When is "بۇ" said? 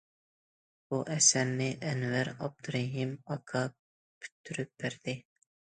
0.93-1.01